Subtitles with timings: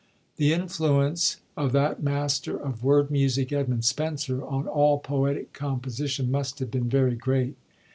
[0.37, 6.57] The influence of that master of word music, Edmund Spenser, on all poetic composition must
[6.57, 7.55] have been very great.